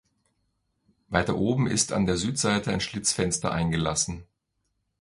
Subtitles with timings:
[1.09, 4.23] Weiter oben ist an der Südseite ein Schlitzfenster eingelassen.